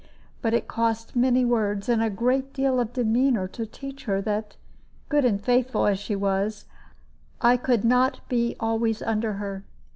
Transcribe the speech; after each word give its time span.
But 0.41 0.55
it 0.55 0.67
cost 0.67 1.15
many 1.15 1.45
words 1.45 1.87
and 1.87 2.01
a 2.01 2.09
great 2.09 2.53
deal 2.55 2.79
of 2.79 2.91
demeanor 2.91 3.47
to 3.49 3.67
teach 3.67 4.05
her 4.05 4.19
that, 4.23 4.55
good 5.09 5.23
and 5.23 5.39
faithful 5.39 5.85
as 5.85 5.99
she 5.99 6.15
was, 6.15 6.65
I 7.39 7.55
could 7.55 7.85
not 7.85 8.21
be 8.27 8.55
always 8.59 9.03
under 9.03 9.33
her. 9.33 9.63